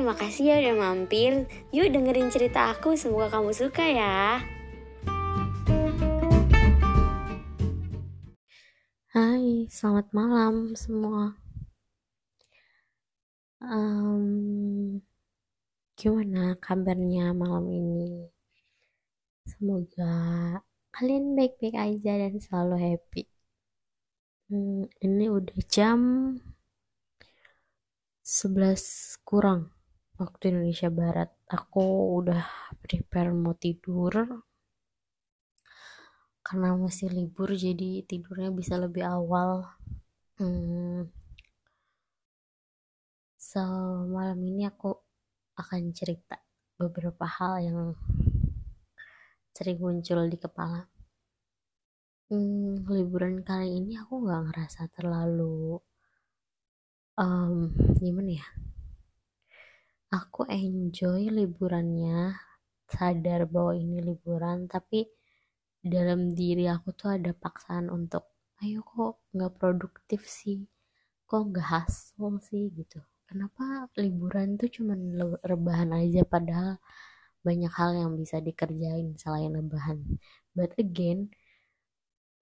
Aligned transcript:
Hai, 0.00 0.08
makasih 0.08 0.48
ya 0.48 0.56
udah 0.64 0.76
mampir. 0.80 1.44
Yuk 1.76 1.92
dengerin 1.92 2.32
cerita 2.32 2.72
aku, 2.72 2.96
semoga 2.96 3.36
kamu 3.36 3.52
suka 3.52 3.84
ya. 3.84 4.40
Hai, 9.12 9.68
selamat 9.68 10.08
malam 10.16 10.72
semua. 10.72 11.36
Um, 13.60 15.04
gimana 16.00 16.56
kabarnya 16.56 17.36
malam 17.36 17.68
ini? 17.68 18.32
Semoga 19.44 20.16
kalian 20.96 21.36
baik-baik 21.36 21.76
aja 21.76 22.24
dan 22.24 22.40
selalu 22.40 22.76
happy. 22.80 23.28
Hmm, 24.48 24.88
ini 25.04 25.28
udah 25.28 25.60
jam 25.68 26.00
11 28.24 29.20
kurang 29.28 29.79
waktu 30.20 30.52
Indonesia 30.52 30.92
Barat. 30.92 31.32
Aku 31.48 32.20
udah 32.20 32.44
prepare 32.84 33.32
mau 33.32 33.56
tidur. 33.56 34.44
Karena 36.44 36.76
masih 36.76 37.08
libur 37.08 37.56
jadi 37.56 38.04
tidurnya 38.04 38.52
bisa 38.52 38.76
lebih 38.76 39.08
awal. 39.08 39.64
Hmm. 40.36 41.08
So, 43.40 43.64
malam 44.12 44.38
ini 44.44 44.68
aku 44.68 44.92
akan 45.56 45.96
cerita 45.96 46.36
beberapa 46.76 47.24
hal 47.24 47.64
yang 47.64 47.80
sering 49.56 49.80
muncul 49.80 50.28
di 50.28 50.36
kepala. 50.36 50.84
Hmm, 52.30 52.86
liburan 52.86 53.42
kali 53.42 53.82
ini 53.82 53.98
aku 53.98 54.22
nggak 54.22 54.42
ngerasa 54.48 54.86
terlalu 54.94 55.82
um, 57.18 57.74
gimana 57.98 58.38
ya 58.38 58.59
aku 60.10 60.42
enjoy 60.50 61.30
liburannya. 61.30 62.34
Sadar 62.90 63.46
bahwa 63.46 63.78
ini 63.78 64.02
liburan 64.02 64.66
tapi 64.66 65.06
dalam 65.80 66.34
diri 66.34 66.66
aku 66.66 66.90
tuh 66.92 67.14
ada 67.16 67.30
paksaan 67.30 67.86
untuk 67.86 68.26
ayo 68.60 68.82
kok 68.82 69.22
nggak 69.34 69.52
produktif 69.56 70.26
sih? 70.26 70.66
Kok 71.30 71.42
nggak 71.54 71.68
hasil 71.74 72.42
sih? 72.42 72.66
Gitu. 72.74 72.98
Kenapa 73.30 73.86
liburan 73.94 74.58
tuh 74.58 74.66
cuman 74.66 74.98
rebahan 75.46 75.94
aja 75.94 76.26
padahal 76.26 76.82
banyak 77.46 77.72
hal 77.72 77.90
yang 77.94 78.12
bisa 78.18 78.42
dikerjain 78.42 79.14
selain 79.22 79.54
rebahan. 79.54 80.02
But 80.50 80.74
again 80.82 81.30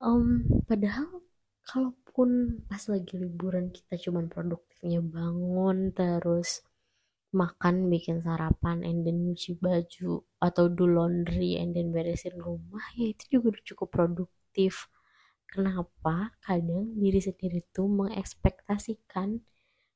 um, 0.00 0.46
padahal 0.64 1.22
kalaupun 1.68 2.62
pas 2.66 2.82
lagi 2.88 3.14
liburan 3.20 3.68
kita 3.68 4.00
cuman 4.00 4.32
produktifnya 4.32 5.04
bangun 5.04 5.92
terus 5.92 6.64
makan 7.28 7.92
bikin 7.92 8.24
sarapan 8.24 8.80
and 8.80 9.04
then 9.04 9.20
nyuci 9.20 9.60
baju 9.60 10.24
atau 10.40 10.64
do 10.72 10.88
laundry 10.88 11.60
and 11.60 11.76
then 11.76 11.92
beresin 11.92 12.36
rumah 12.40 12.84
ya 12.96 13.12
itu 13.12 13.38
juga 13.38 13.60
cukup 13.64 13.88
produktif. 13.92 14.88
Kenapa? 15.48 16.36
Kadang 16.44 16.96
diri 16.96 17.20
sendiri 17.20 17.64
tuh 17.72 17.88
mengekspektasikan 17.88 19.40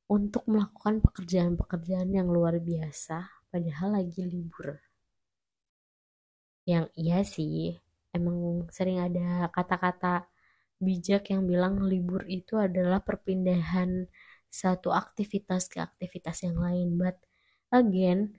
untuk 0.09 0.45
melakukan 0.49 1.01
pekerjaan-pekerjaan 1.01 2.13
yang 2.13 2.29
luar 2.29 2.61
biasa 2.61 3.29
padahal 3.49 3.97
lagi 3.97 4.25
libur. 4.25 4.81
Yang 6.69 6.87
iya 6.97 7.19
sih 7.25 7.77
emang 8.13 8.69
sering 8.69 9.01
ada 9.01 9.49
kata-kata 9.53 10.29
bijak 10.83 11.33
yang 11.33 11.49
bilang 11.49 11.81
libur 11.81 12.29
itu 12.29 12.61
adalah 12.61 13.01
perpindahan 13.01 14.09
satu 14.53 14.93
aktivitas 14.93 15.73
ke 15.73 15.81
aktivitas 15.81 16.45
yang 16.45 16.61
lain. 16.61 17.01
But 17.01 17.17
again, 17.73 18.37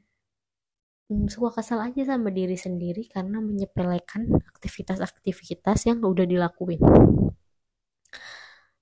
mm, 1.09 1.28
suka 1.34 1.50
kesal 1.57 1.79
aja 1.81 2.01
sama 2.13 2.29
diri 2.29 2.56
sendiri 2.56 3.09
karena 3.09 3.41
menyepelekan 3.41 4.29
aktivitas-aktivitas 4.53 5.90
yang 5.90 6.00
udah 6.06 6.25
dilakuin. 6.29 6.81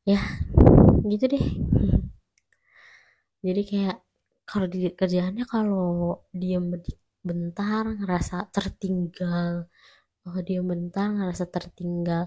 Ya, 0.05 0.19
gitu 1.05 1.25
deh. 1.29 1.45
Jadi 3.45 3.61
kayak 3.69 3.97
kalau 4.49 4.67
di 4.69 4.79
kerjaannya 4.99 5.45
kalau 5.49 5.85
diem 6.33 6.65
bentar 7.25 7.83
ngerasa 7.99 8.35
tertinggal, 8.55 9.65
oh 10.27 10.37
diem 10.47 10.65
bentar 10.65 11.07
ngerasa 11.17 11.45
tertinggal 11.55 12.23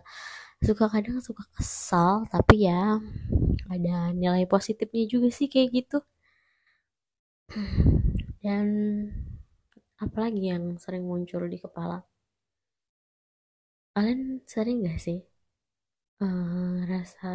suka 0.66 0.84
kadang 0.94 1.18
suka 1.20 1.44
kesal 1.56 2.24
tapi 2.32 2.66
ya 2.68 2.98
ada 3.74 3.96
nilai 4.16 4.44
positifnya 4.48 5.04
juga 5.12 5.28
sih 5.28 5.46
kayak 5.52 5.68
gitu. 5.78 5.98
Dan 8.44 8.66
apalagi 10.00 10.42
yang 10.52 10.64
sering 10.82 11.04
muncul 11.06 11.44
di 11.48 11.58
kepala? 11.60 12.02
Kalian 13.94 14.42
sering 14.44 14.82
gak 14.82 14.98
sih 14.98 15.22
uh, 16.24 16.82
rasa 16.88 17.34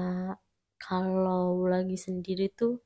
kalau 0.79 1.67
lagi 1.67 1.97
sendiri 1.99 2.51
tuh 2.51 2.79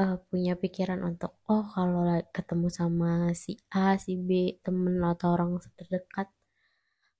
uh, 0.00 0.16
punya 0.28 0.54
pikiran 0.56 1.00
untuk 1.04 1.32
oh 1.48 1.64
kalau 1.74 2.04
ketemu 2.32 2.68
sama 2.68 3.12
si 3.34 3.56
A 3.72 3.96
si 4.00 4.16
B 4.16 4.60
temen 4.64 5.00
atau 5.02 5.34
orang 5.36 5.50
terdekat 5.76 6.28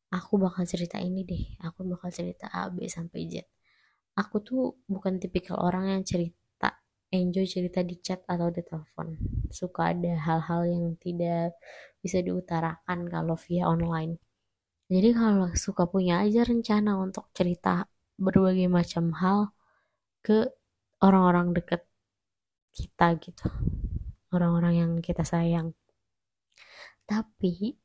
aku 0.09 0.41
bakal 0.41 0.65
cerita 0.65 0.97
ini 1.01 1.25
deh. 1.25 1.45
Aku 1.65 1.85
bakal 1.85 2.09
cerita 2.13 2.49
A 2.49 2.69
B 2.73 2.89
sampai 2.89 3.29
Z. 3.29 3.45
Aku 4.19 4.43
tuh 4.43 4.81
bukan 4.89 5.21
tipikal 5.23 5.61
orang 5.63 5.95
yang 5.95 6.03
cerita 6.03 6.39
enjoy 7.09 7.49
cerita 7.49 7.81
di 7.81 7.97
chat 8.05 8.21
atau 8.29 8.53
di 8.53 8.61
telepon. 8.61 9.17
Suka 9.49 9.97
ada 9.97 10.13
hal-hal 10.19 10.69
yang 10.69 10.85
tidak 11.01 11.57
bisa 12.05 12.21
diutarakan 12.21 13.09
kalau 13.09 13.37
via 13.49 13.65
online. 13.65 14.21
Jadi 14.89 15.13
kalau 15.13 15.53
suka 15.53 15.85
punya 15.85 16.25
aja 16.25 16.45
rencana 16.45 16.97
untuk 16.97 17.29
cerita 17.37 17.85
berbagai 18.17 18.69
macam 18.69 19.13
hal 19.17 19.53
ke 20.25 20.49
orang-orang 21.05 21.53
deket 21.57 21.85
kita 22.73 23.17
gitu. 23.21 23.49
Orang-orang 24.33 24.75
yang 24.77 24.93
kita 25.01 25.25
sayang. 25.25 25.73
Tapi 27.09 27.77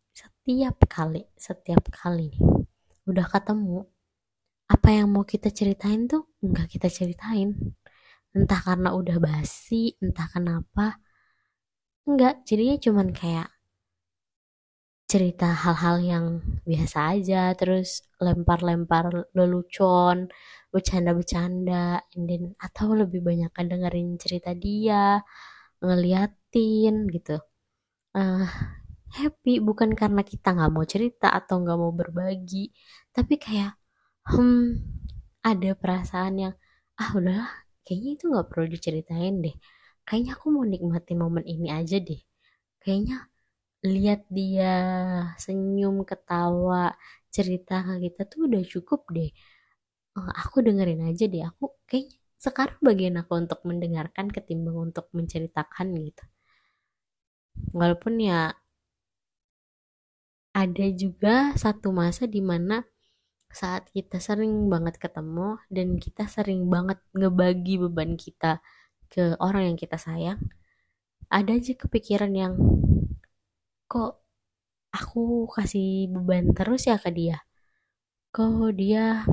setiap 0.43 0.75
kali 0.91 1.23
setiap 1.39 1.87
kali 1.87 2.27
nih 2.27 2.43
udah 3.07 3.27
ketemu 3.31 3.87
apa 4.67 4.89
yang 4.91 5.07
mau 5.15 5.23
kita 5.23 5.47
ceritain 5.55 6.03
tuh 6.11 6.35
nggak 6.43 6.67
kita 6.75 6.87
ceritain. 6.91 7.55
Entah 8.35 8.59
karena 8.59 8.91
udah 8.91 9.17
basi 9.23 9.95
entah 10.03 10.27
kenapa 10.27 10.99
enggak 12.03 12.43
jadinya 12.43 12.75
cuman 12.81 13.07
kayak 13.15 13.49
cerita 15.07 15.47
hal-hal 15.53 15.97
yang 16.03 16.25
biasa 16.67 17.15
aja 17.15 17.55
terus 17.55 18.03
lempar-lempar 18.19 19.31
lelucon 19.37 20.27
bercanda-bercanda 20.73 22.03
atau 22.59 22.87
lebih 22.97 23.21
banyak 23.23 23.51
kan 23.55 23.71
dengerin 23.71 24.19
cerita 24.19 24.51
dia 24.57 25.23
ngeliatin 25.79 27.07
gitu. 27.13 27.39
Uh, 28.17 28.47
happy 29.19 29.53
bukan 29.67 29.91
karena 30.01 30.21
kita 30.31 30.47
nggak 30.55 30.71
mau 30.75 30.85
cerita 30.93 31.27
atau 31.39 31.55
nggak 31.61 31.77
mau 31.81 31.91
berbagi 31.99 32.73
tapi 33.15 33.33
kayak 33.45 33.71
hmm 34.31 34.59
ada 35.49 35.69
perasaan 35.81 36.33
yang 36.43 36.53
ah 37.01 37.09
udahlah 37.17 37.51
kayaknya 37.85 38.09
itu 38.17 38.25
nggak 38.31 38.47
perlu 38.51 38.65
diceritain 38.75 39.35
deh. 39.45 39.55
Kayaknya 40.07 40.31
aku 40.37 40.47
mau 40.55 40.65
nikmati 40.67 41.13
momen 41.23 41.43
ini 41.47 41.67
aja 41.79 41.97
deh. 41.99 42.21
Kayaknya 42.83 43.17
lihat 43.93 44.21
dia 44.31 44.73
senyum 45.43 45.95
ketawa 46.09 46.95
cerita 47.35 47.75
ke 47.87 47.93
kita 48.09 48.21
tuh 48.31 48.39
udah 48.49 48.63
cukup 48.73 49.01
deh. 49.15 49.29
Oh, 50.17 50.29
aku 50.43 50.57
dengerin 50.67 51.01
aja 51.09 51.25
deh. 51.33 51.43
Aku 51.49 51.65
kayaknya 51.89 52.17
sekarang 52.45 52.79
bagian 52.87 53.15
aku 53.21 53.33
untuk 53.43 53.59
mendengarkan 53.69 54.27
ketimbang 54.35 54.77
untuk 54.91 55.05
menceritakan 55.17 55.87
gitu. 56.07 56.23
Walaupun 57.79 58.13
ya 58.29 58.53
ada 60.53 60.85
juga 60.93 61.57
satu 61.57 61.89
masa 61.89 62.29
di 62.29 62.41
mana 62.41 62.85
saat 63.53 63.89
kita 63.93 64.17
sering 64.17 64.69
banget 64.69 64.97
ketemu 64.97 65.61
dan 65.69 65.97
kita 66.01 66.25
sering 66.25 66.69
banget 66.69 66.97
ngebagi 67.13 67.77
beban 67.77 68.17
kita 68.17 68.61
ke 69.13 69.37
orang 69.37 69.73
yang 69.73 69.77
kita 69.77 69.97
sayang 69.97 70.41
ada 71.33 71.57
aja 71.57 71.73
kepikiran 71.73 72.33
yang 72.33 72.53
kok 73.89 74.21
aku 74.93 75.49
kasih 75.49 76.05
beban 76.13 76.53
terus 76.53 76.85
ya 76.85 76.97
ke 77.01 77.09
dia? 77.09 77.37
Kok 78.33 78.69
dia 78.77 79.25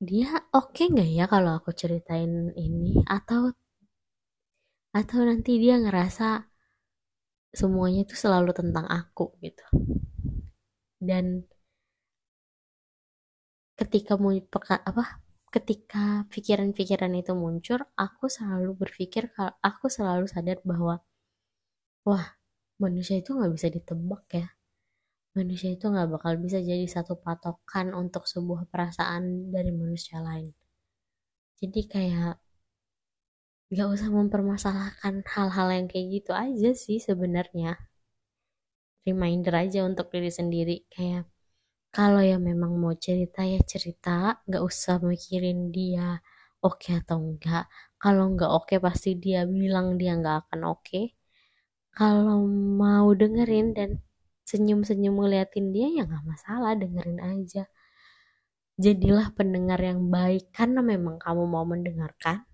dia 0.00 0.28
oke 0.56 0.72
okay 0.72 0.86
nggak 0.92 1.10
ya 1.12 1.24
kalau 1.28 1.52
aku 1.60 1.70
ceritain 1.76 2.52
ini? 2.56 3.04
Atau 3.04 3.52
atau 4.90 5.20
nanti 5.28 5.60
dia 5.62 5.76
ngerasa 5.76 6.49
semuanya 7.50 8.06
itu 8.06 8.14
selalu 8.14 8.50
tentang 8.54 8.86
aku 8.86 9.34
gitu 9.42 9.64
dan 11.00 11.48
ketika 13.80 14.20
mau 14.20 14.36
peka, 14.36 14.76
apa 14.84 15.24
ketika 15.48 16.28
pikiran-pikiran 16.28 17.10
itu 17.16 17.32
muncul, 17.32 17.80
aku 17.96 18.28
selalu 18.28 18.76
berpikir, 18.76 19.32
kalau 19.34 19.56
aku 19.64 19.88
selalu 19.88 20.28
sadar 20.28 20.60
bahwa, 20.62 21.00
wah, 22.04 22.26
manusia 22.76 23.16
itu 23.18 23.32
nggak 23.32 23.52
bisa 23.56 23.68
ditebak 23.72 24.24
ya. 24.36 24.48
Manusia 25.32 25.70
itu 25.72 25.86
nggak 25.88 26.08
bakal 26.12 26.32
bisa 26.44 26.58
jadi 26.60 26.86
satu 26.86 27.16
patokan 27.18 27.96
untuk 27.96 28.28
sebuah 28.28 28.68
perasaan 28.70 29.50
dari 29.54 29.70
manusia 29.72 30.20
lain. 30.20 30.52
Jadi 31.60 31.80
kayak 31.88 32.36
nggak 33.70 33.88
usah 33.94 34.08
mempermasalahkan 34.10 35.22
hal-hal 35.34 35.68
yang 35.70 35.86
kayak 35.86 36.06
gitu 36.20 36.32
aja 36.34 36.70
sih 36.74 36.98
sebenarnya. 36.98 37.78
Reminder 39.06 39.54
aja 39.56 39.86
untuk 39.86 40.10
diri 40.12 40.28
sendiri 40.28 40.76
kayak 40.90 41.30
kalau 41.90 42.22
ya 42.22 42.38
memang 42.38 42.78
mau 42.78 42.94
cerita 42.94 43.42
ya 43.42 43.58
cerita 43.66 44.38
nggak 44.46 44.62
usah 44.62 45.02
mikirin 45.02 45.74
dia 45.74 46.22
oke 46.62 46.78
okay 46.78 47.02
atau 47.02 47.18
enggak 47.18 47.66
kalau 47.98 48.30
nggak 48.34 48.50
oke 48.50 48.70
okay, 48.70 48.78
pasti 48.78 49.18
dia 49.18 49.42
bilang 49.48 49.98
dia 49.98 50.14
nggak 50.14 50.36
akan 50.46 50.60
oke 50.70 50.86
okay. 50.86 51.04
kalau 51.94 52.46
mau 52.82 53.10
dengerin 53.10 53.74
dan 53.74 53.90
senyum-senyum 54.46 55.14
ngeliatin 55.18 55.74
dia 55.74 55.88
ya 55.98 56.02
nggak 56.06 56.24
masalah 56.26 56.72
dengerin 56.78 57.20
aja 57.22 57.66
jadilah 58.78 59.28
pendengar 59.34 59.80
yang 59.82 60.08
baik 60.14 60.54
karena 60.54 60.80
memang 60.86 61.18
kamu 61.18 61.42
mau 61.50 61.66
mendengarkan 61.66 62.46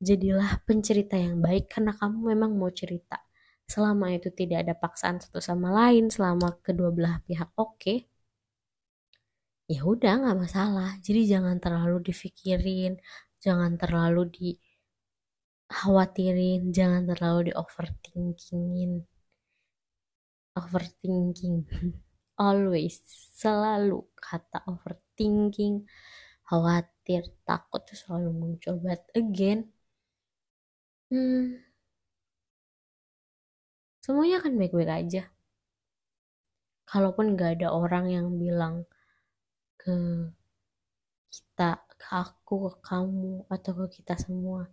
jadilah 0.00 0.62
pencerita 0.66 1.16
yang 1.18 1.40
baik 1.42 1.70
karena 1.72 1.92
kamu 1.96 2.34
memang 2.34 2.52
mau 2.58 2.70
cerita. 2.70 3.18
Selama 3.64 4.12
itu 4.12 4.28
tidak 4.34 4.58
ada 4.68 4.74
paksaan 4.76 5.18
satu 5.22 5.40
sama 5.40 5.72
lain 5.72 6.12
selama 6.12 6.60
kedua 6.60 6.92
belah 6.92 7.16
pihak 7.24 7.48
oke 7.56 7.80
okay, 7.80 7.98
ya 9.68 9.80
udah 9.84 10.12
nggak 10.20 10.38
masalah. 10.44 10.90
Jadi 11.00 11.20
jangan 11.32 11.56
terlalu 11.60 11.96
difikirin 12.08 13.00
jangan 13.44 13.76
terlalu 13.76 14.22
dikhawatirin 15.68 16.72
jangan 16.72 17.02
terlalu 17.10 17.52
di 17.52 17.52
overthinkingin 17.56 19.04
overthinking. 20.58 21.66
Always 22.40 22.98
selalu 23.38 24.02
kata 24.18 24.66
overthinking 24.66 25.86
khawatir 26.48 27.22
takut 27.46 27.86
tuh 27.86 27.94
selalu 27.94 28.30
muncul. 28.34 28.74
But 28.82 29.06
again 29.14 29.73
hmm, 31.10 31.64
semuanya 34.04 34.36
akan 34.40 34.52
baik-baik 34.60 34.92
aja 35.00 35.22
kalaupun 36.84 37.34
gak 37.34 37.58
ada 37.60 37.68
orang 37.74 38.06
yang 38.12 38.26
bilang 38.38 38.84
ke 39.80 39.96
kita, 41.34 41.82
ke 42.00 42.06
aku, 42.14 42.70
ke 42.70 42.72
kamu, 42.86 43.42
atau 43.50 43.72
ke 43.84 43.86
kita 44.00 44.14
semua. 44.14 44.70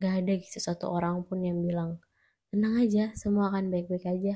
Gak 0.00 0.14
ada 0.24 0.32
gitu 0.38 0.58
satu 0.62 0.86
orang 0.96 1.26
pun 1.26 1.42
yang 1.42 1.58
bilang, 1.60 1.98
tenang 2.50 2.74
aja, 2.78 3.04
semua 3.18 3.50
akan 3.50 3.68
baik-baik 3.72 4.06
aja. 4.06 4.34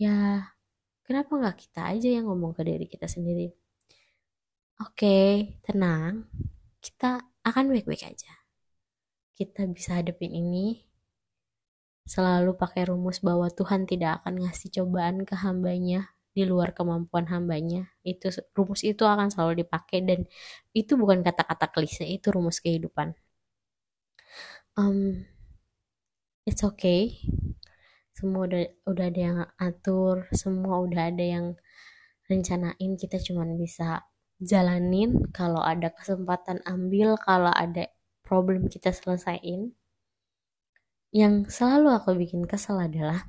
Ya, 0.00 0.16
kenapa 1.06 1.32
nggak 1.38 1.58
kita 1.62 1.82
aja 1.94 2.08
yang 2.10 2.26
ngomong 2.28 2.52
ke 2.58 2.62
diri 2.66 2.86
kita 2.90 3.06
sendiri? 3.06 3.54
Oke, 4.82 5.18
tenang, 5.62 6.26
kita 6.82 7.22
akan 7.46 7.64
baik-baik 7.70 8.02
aja. 8.10 8.41
Kita 9.32 9.64
bisa 9.66 9.98
hadapin 9.98 10.32
ini, 10.32 10.84
selalu 12.04 12.58
pakai 12.58 12.90
rumus 12.90 13.22
bahwa 13.22 13.46
Tuhan 13.48 13.86
tidak 13.86 14.22
akan 14.22 14.42
ngasih 14.46 14.68
cobaan 14.82 15.22
ke 15.22 15.34
hambanya 15.38 16.12
di 16.32 16.42
luar 16.48 16.72
kemampuan 16.72 17.28
hambanya. 17.28 17.92
Itu 18.02 18.32
rumus 18.56 18.82
itu 18.82 19.04
akan 19.04 19.28
selalu 19.28 19.64
dipakai 19.64 20.00
dan 20.04 20.20
itu 20.72 20.96
bukan 20.96 21.20
kata-kata 21.20 21.68
klise 21.70 22.04
itu 22.08 22.32
rumus 22.32 22.58
kehidupan. 22.64 23.14
Um, 24.76 25.28
it's 26.48 26.64
okay. 26.64 27.20
Semua 28.16 28.48
udah 28.48 28.64
udah 28.88 29.04
ada 29.08 29.20
yang 29.20 29.38
atur 29.60 30.28
semua 30.32 30.80
udah 30.80 31.12
ada 31.12 31.24
yang 31.24 31.46
rencanain. 32.28 32.90
Kita 32.96 33.20
cuman 33.20 33.60
bisa 33.60 34.08
jalanin. 34.40 35.28
Kalau 35.36 35.60
ada 35.60 35.92
kesempatan 35.92 36.64
ambil. 36.64 37.20
Kalau 37.20 37.52
ada 37.52 37.92
problem 38.32 38.64
kita 38.72 38.88
selesaiin 38.96 39.68
yang 41.12 41.44
selalu 41.52 41.92
aku 41.92 42.16
bikin 42.16 42.48
kesel 42.48 42.80
adalah 42.80 43.28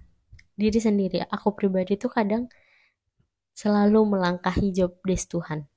diri 0.55 0.79
sendiri 0.79 1.19
aku 1.27 1.51
pribadi 1.51 1.99
tuh 1.99 2.07
kadang 2.07 2.47
selalu 3.51 4.17
melangkahi 4.17 4.71
job 4.71 4.95
desk 5.03 5.35
Tuhan. 5.35 5.67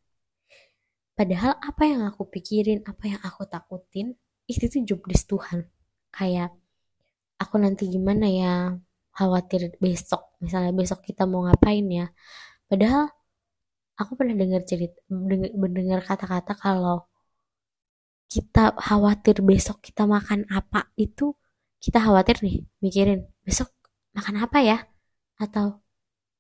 Padahal 1.17 1.57
apa 1.61 1.83
yang 1.89 2.05
aku 2.05 2.29
pikirin, 2.29 2.85
apa 2.87 3.05
yang 3.09 3.21
aku 3.25 3.49
takutin, 3.49 4.17
itu 4.49 4.65
tuh 4.69 4.83
job 4.85 5.01
desk 5.09 5.33
Tuhan. 5.33 5.67
Kayak 6.13 6.55
aku 7.43 7.57
nanti 7.61 7.89
gimana 7.89 8.27
ya, 8.29 8.53
khawatir 9.17 9.77
besok, 9.81 10.37
misalnya 10.45 10.73
besok 10.77 11.01
kita 11.05 11.25
mau 11.25 11.49
ngapain 11.49 11.85
ya. 11.89 12.07
Padahal 12.69 13.09
aku 13.97 14.13
pernah 14.19 14.37
dengar 14.37 14.63
cerita, 14.69 14.97
mendengar 15.57 16.01
kata-kata 16.05 16.53
kalau 16.57 17.09
kita 18.33 18.75
khawatir 18.77 19.37
besok 19.45 19.79
kita 19.87 20.03
makan 20.05 20.45
apa 20.51 20.91
itu 20.99 21.33
kita 21.83 21.99
khawatir 22.03 22.37
nih 22.43 22.67
mikirin 22.83 23.21
besok 23.47 23.71
makan 24.17 24.37
apa 24.45 24.59
ya? 24.65 24.79
Atau 25.39 25.85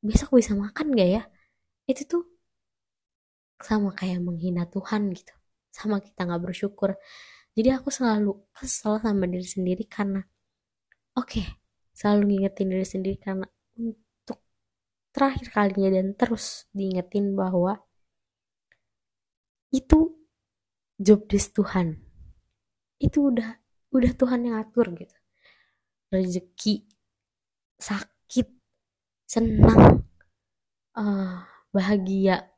besok 0.02 0.38
bisa 0.38 0.52
makan 0.56 0.96
gak 0.98 1.10
ya? 1.16 1.22
Itu 1.90 2.02
tuh 2.08 2.22
sama 3.60 3.90
kayak 3.96 4.20
menghina 4.20 4.68
Tuhan 4.68 5.12
gitu 5.16 5.32
sama 5.72 6.00
kita 6.00 6.24
nggak 6.24 6.42
bersyukur. 6.44 6.96
Jadi 7.56 7.68
aku 7.72 7.88
selalu 7.92 8.32
kesel 8.56 9.00
sama 9.00 9.24
diri 9.28 9.44
sendiri 9.44 9.84
karena 9.88 10.20
oke 11.16 11.28
okay, 11.28 11.46
selalu 11.96 12.22
ngingetin 12.36 12.68
diri 12.72 12.86
sendiri 12.88 13.16
karena 13.20 13.46
untuk 13.80 14.38
terakhir 15.12 15.46
kalinya 15.52 15.88
dan 15.96 16.06
terus 16.16 16.68
diingetin 16.76 17.32
bahwa 17.36 17.80
itu 19.72 20.15
job 20.96 21.28
desk 21.28 21.56
Tuhan. 21.56 22.00
Itu 22.96 23.32
udah 23.32 23.60
udah 23.92 24.12
Tuhan 24.16 24.48
yang 24.48 24.56
atur 24.60 24.92
gitu. 24.96 25.16
Rezeki 26.08 26.88
sakit 27.76 28.48
senang 29.28 30.06
uh, 30.96 31.44
bahagia 31.74 32.48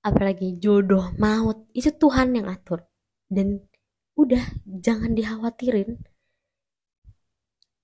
apalagi 0.00 0.56
jodoh 0.62 1.12
maut 1.18 1.68
itu 1.76 1.92
Tuhan 1.92 2.36
yang 2.36 2.48
atur. 2.48 2.88
Dan 3.26 3.60
udah 4.16 4.42
jangan 4.64 5.12
dikhawatirin. 5.12 5.98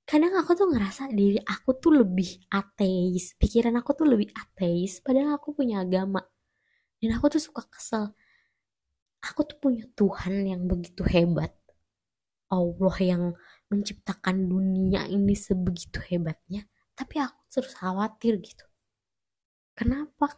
Kadang 0.07 0.35
aku 0.37 0.53
tuh 0.53 0.69
ngerasa 0.69 1.09
diri 1.13 1.41
aku 1.41 1.79
tuh 1.81 2.05
lebih 2.05 2.45
ateis 2.53 3.33
pikiran 3.41 3.81
aku 3.81 3.97
tuh 3.97 4.05
lebih 4.05 4.29
ateis 4.37 5.01
padahal 5.01 5.37
aku 5.37 5.53
punya 5.57 5.85
agama. 5.85 6.21
Dan 7.03 7.19
aku 7.19 7.37
tuh 7.37 7.43
suka 7.43 7.67
kesel 7.67 8.15
aku 9.23 9.41
tuh 9.47 9.59
punya 9.63 9.85
Tuhan 9.95 10.35
yang 10.51 10.63
begitu 10.67 11.07
hebat. 11.07 11.55
Allah 12.53 12.97
yang 13.01 13.23
menciptakan 13.73 14.51
dunia 14.51 15.09
ini 15.09 15.33
sebegitu 15.33 16.03
hebatnya. 16.05 16.69
Tapi 16.93 17.15
aku 17.25 17.41
terus 17.49 17.73
khawatir 17.73 18.37
gitu. 18.45 18.67
Kenapa? 19.73 20.37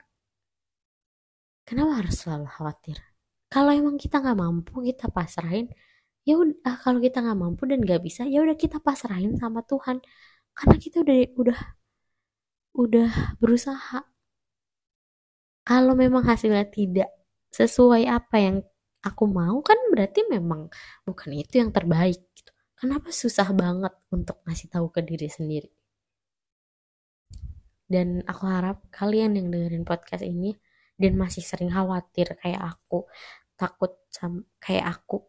Kenapa 1.66 2.04
harus 2.04 2.14
selalu 2.22 2.46
khawatir? 2.46 2.96
Kalau 3.50 3.72
emang 3.74 3.96
kita 3.98 4.20
nggak 4.22 4.38
mampu 4.38 4.84
kita 4.84 5.08
pasrahin 5.10 5.70
ya 6.24 6.40
udah 6.40 6.80
kalau 6.80 6.98
kita 6.98 7.20
nggak 7.20 7.38
mampu 7.38 7.62
dan 7.68 7.84
nggak 7.84 8.00
bisa 8.00 8.24
ya 8.24 8.40
udah 8.44 8.56
kita 8.56 8.78
pasrahin 8.78 9.34
sama 9.40 9.60
Tuhan. 9.66 9.98
Karena 10.54 10.76
kita 10.78 10.96
udah 11.02 11.16
udah 11.40 11.58
udah 12.78 13.10
berusaha. 13.40 14.06
Kalau 15.64 15.94
memang 15.96 16.22
hasilnya 16.28 16.68
tidak 16.68 17.08
sesuai 17.54 18.04
apa 18.10 18.36
yang 18.36 18.56
aku 19.04 19.28
mau 19.28 19.60
kan 19.60 19.76
berarti 19.92 20.24
memang 20.32 20.72
bukan 21.04 21.30
itu 21.36 21.60
yang 21.60 21.70
terbaik 21.70 22.20
gitu. 22.32 22.50
Kenapa 22.74 23.12
susah 23.12 23.48
banget 23.52 23.92
untuk 24.10 24.40
ngasih 24.48 24.68
tahu 24.72 24.88
ke 24.90 25.04
diri 25.04 25.28
sendiri? 25.28 25.70
Dan 27.84 28.24
aku 28.24 28.44
harap 28.48 28.82
kalian 28.88 29.36
yang 29.36 29.52
dengerin 29.52 29.84
podcast 29.84 30.24
ini 30.24 30.56
dan 30.96 31.14
masih 31.20 31.44
sering 31.44 31.68
khawatir 31.68 32.32
kayak 32.40 32.74
aku, 32.74 33.04
takut 33.60 33.92
sama 34.08 34.42
kayak 34.58 34.98
aku. 34.98 35.22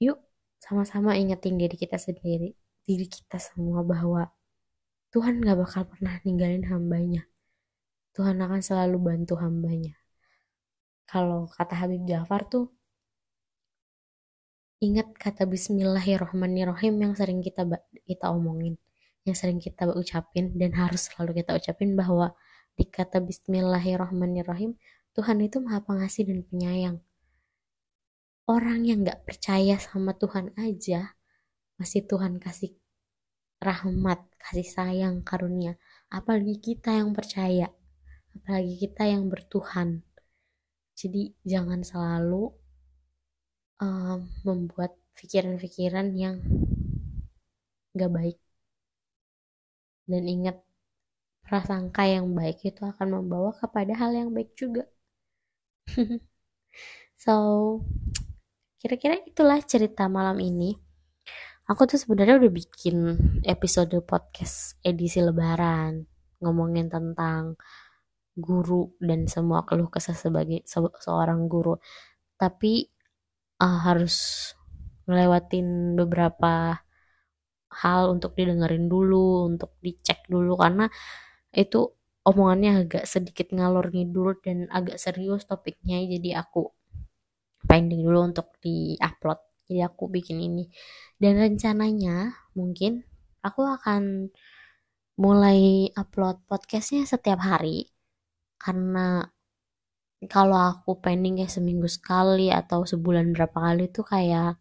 Yuk 0.00 0.18
sama-sama 0.58 1.14
ingetin 1.20 1.60
diri 1.60 1.76
kita 1.76 2.00
sendiri, 2.00 2.56
diri 2.82 3.06
kita 3.06 3.38
semua 3.38 3.84
bahwa 3.84 4.30
Tuhan 5.12 5.44
gak 5.44 5.58
bakal 5.60 5.82
pernah 5.84 6.16
ninggalin 6.24 6.64
hambanya. 6.72 7.28
Tuhan 8.16 8.40
akan 8.40 8.60
selalu 8.64 8.96
bantu 8.96 9.36
hambanya. 9.36 9.92
Kalau 11.04 11.44
kata 11.52 11.76
Habib 11.76 12.08
Jafar 12.08 12.48
tuh, 12.48 12.72
ingat 14.82 15.14
kata 15.14 15.46
Bismillahirrohmanirrohim 15.46 16.98
yang 16.98 17.14
sering 17.14 17.38
kita 17.38 17.62
kita 18.02 18.34
omongin 18.34 18.74
yang 19.22 19.38
sering 19.38 19.62
kita 19.62 19.86
ucapin 19.94 20.50
dan 20.58 20.74
harus 20.74 21.06
selalu 21.06 21.38
kita 21.38 21.54
ucapin 21.54 21.94
bahwa 21.94 22.34
di 22.74 22.90
kata 22.90 23.22
Bismillahirrahmanirrahim 23.22 24.74
Tuhan 25.14 25.38
itu 25.38 25.62
maha 25.62 25.84
pengasih 25.86 26.26
dan 26.26 26.42
penyayang. 26.42 26.96
Orang 28.50 28.82
yang 28.82 29.06
nggak 29.06 29.22
percaya 29.22 29.78
sama 29.78 30.18
Tuhan 30.18 30.50
aja 30.58 31.14
masih 31.78 32.02
Tuhan 32.02 32.42
kasih 32.42 32.74
rahmat 33.62 34.18
kasih 34.34 34.66
sayang 34.66 35.22
karunia. 35.22 35.78
Apalagi 36.10 36.58
kita 36.58 36.98
yang 36.98 37.14
percaya 37.14 37.70
apalagi 38.34 38.82
kita 38.82 39.06
yang 39.06 39.30
bertuhan. 39.30 40.02
Jadi 40.98 41.38
jangan 41.46 41.86
selalu 41.86 42.50
um, 43.82 44.30
membuat 44.46 44.94
pikiran-pikiran 45.18 46.14
yang 46.14 46.38
gak 47.98 48.12
baik. 48.14 48.38
Dan 50.06 50.24
ingat 50.30 50.62
prasangka 51.42 52.06
yang 52.06 52.30
baik 52.32 52.62
itu 52.62 52.82
akan 52.86 53.20
membawa 53.20 53.50
kepada 53.52 53.92
hal 53.98 54.14
yang 54.14 54.30
baik 54.30 54.54
juga. 54.54 54.86
So 57.22 57.78
kira-kira 58.82 59.22
itulah 59.22 59.62
cerita 59.62 60.10
malam 60.10 60.42
ini. 60.42 60.74
Aku 61.70 61.86
tuh 61.86 61.94
sebenarnya 61.94 62.42
udah 62.42 62.50
bikin 62.50 62.96
episode 63.46 63.94
podcast 64.02 64.74
edisi 64.82 65.22
lebaran 65.22 66.02
ngomongin 66.42 66.90
tentang 66.90 67.54
guru 68.34 68.90
dan 68.98 69.30
semua 69.30 69.62
keluh 69.62 69.86
kesah 69.86 70.18
sebagai 70.18 70.66
se 70.66 70.82
seorang 70.82 71.46
guru. 71.46 71.78
Tapi 72.34 72.90
uh, 73.62 73.78
harus 73.86 74.50
ngelewatin 75.06 75.94
beberapa 75.94 76.82
hal 77.72 78.12
untuk 78.12 78.34
didengerin 78.36 78.90
dulu 78.90 79.46
untuk 79.48 79.78
dicek 79.80 80.26
dulu. 80.26 80.58
Karena 80.58 80.90
itu 81.54 81.94
omongannya 82.26 82.86
agak 82.86 83.04
sedikit 83.06 83.50
ngalor 83.54 83.90
ngidul 83.94 84.38
dan 84.42 84.66
agak 84.74 84.98
serius 84.98 85.46
topiknya. 85.46 86.02
Jadi 86.04 86.34
aku 86.34 86.68
pending 87.64 88.02
dulu 88.02 88.34
untuk 88.34 88.52
di-upload. 88.60 89.40
Jadi 89.70 89.80
aku 89.86 90.04
bikin 90.10 90.42
ini. 90.42 90.68
Dan 91.16 91.38
rencananya 91.38 92.34
mungkin 92.58 93.06
aku 93.40 93.62
akan 93.64 94.28
mulai 95.16 95.88
upload 95.94 96.42
podcastnya 96.50 97.06
setiap 97.08 97.40
hari. 97.40 97.88
Karena 98.60 99.26
kalau 100.30 100.54
aku 100.54 100.98
pending 101.02 101.42
kayak 101.42 101.50
seminggu 101.50 101.88
sekali 101.90 102.52
atau 102.52 102.86
sebulan 102.86 103.34
berapa 103.34 103.54
kali 103.54 103.90
tuh 103.90 104.06
kayak 104.06 104.58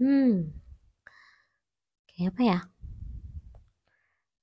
hmm 0.00 0.52
kayak 2.08 2.36
apa 2.36 2.42
ya? 2.44 2.58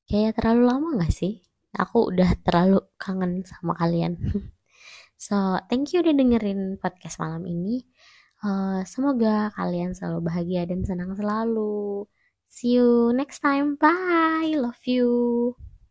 Kayak 0.07 0.39
terlalu 0.39 0.63
lama 0.65 0.87
gak 1.03 1.13
sih? 1.13 1.43
Aku 1.77 2.09
udah 2.09 2.31
terlalu 2.41 2.81
kangen 2.97 3.45
sama 3.45 3.77
kalian. 3.77 4.17
So 5.17 5.57
thank 5.65 5.97
you 5.97 6.05
udah 6.05 6.13
dengerin 6.13 6.77
podcast 6.77 7.17
malam 7.17 7.41
ini. 7.49 7.89
Uh, 8.45 8.85
semoga 8.85 9.49
kalian 9.57 9.97
selalu 9.97 10.29
bahagia 10.29 10.69
dan 10.69 10.85
senang 10.85 11.17
selalu. 11.17 12.05
See 12.45 12.77
you 12.77 13.09
next 13.17 13.41
time. 13.41 13.81
Bye. 13.81 14.53
Love 14.53 14.77
you 14.85 15.09